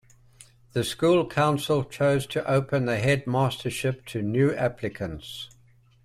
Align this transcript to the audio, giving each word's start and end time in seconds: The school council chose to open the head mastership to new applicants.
The 0.73 0.83
school 0.83 1.27
council 1.27 1.83
chose 1.83 2.25
to 2.25 2.43
open 2.49 2.85
the 2.85 2.97
head 2.97 3.27
mastership 3.27 4.03
to 4.07 4.23
new 4.23 4.51
applicants. 4.51 5.51